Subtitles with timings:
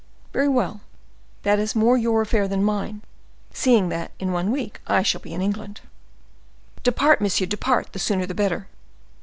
[0.33, 0.81] "Very well;
[1.43, 3.03] that is more your affair than mine,
[3.53, 5.81] seeing that in a week I shall be in England."
[6.81, 8.67] "Depart, monsieur, depart—the sooner the better."